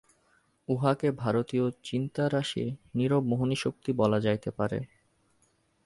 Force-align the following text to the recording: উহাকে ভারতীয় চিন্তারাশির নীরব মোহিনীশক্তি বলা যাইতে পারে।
উহাকে 0.67 1.07
ভারতীয় 1.11 1.65
চিন্তারাশির 1.83 2.69
নীরব 2.95 3.23
মোহিনীশক্তি 3.23 3.91
বলা 3.93 4.19
যাইতে 4.19 4.49
পারে। 4.51 4.79